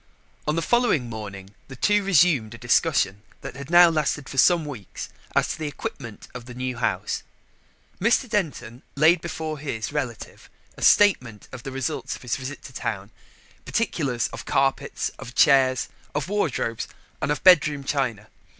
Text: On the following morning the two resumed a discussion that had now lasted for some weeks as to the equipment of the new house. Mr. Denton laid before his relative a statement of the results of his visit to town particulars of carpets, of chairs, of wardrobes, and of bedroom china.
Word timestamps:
On 0.47 0.55
the 0.55 0.63
following 0.63 1.11
morning 1.11 1.51
the 1.67 1.75
two 1.75 2.03
resumed 2.03 2.55
a 2.55 2.57
discussion 2.57 3.21
that 3.41 3.55
had 3.55 3.69
now 3.69 3.87
lasted 3.87 4.27
for 4.27 4.39
some 4.39 4.65
weeks 4.65 5.09
as 5.35 5.49
to 5.49 5.59
the 5.59 5.67
equipment 5.67 6.27
of 6.33 6.45
the 6.45 6.55
new 6.55 6.75
house. 6.77 7.21
Mr. 7.99 8.27
Denton 8.27 8.81
laid 8.95 9.21
before 9.21 9.59
his 9.59 9.93
relative 9.93 10.49
a 10.75 10.81
statement 10.81 11.47
of 11.51 11.61
the 11.61 11.71
results 11.71 12.15
of 12.15 12.23
his 12.23 12.35
visit 12.35 12.63
to 12.63 12.73
town 12.73 13.11
particulars 13.63 14.27
of 14.33 14.43
carpets, 14.45 15.09
of 15.19 15.35
chairs, 15.35 15.87
of 16.15 16.27
wardrobes, 16.29 16.87
and 17.21 17.31
of 17.31 17.43
bedroom 17.43 17.83
china. 17.83 18.25